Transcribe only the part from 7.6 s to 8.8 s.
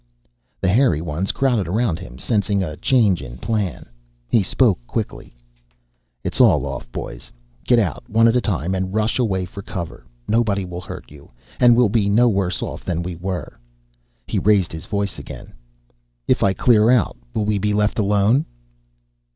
Get out, one at a time,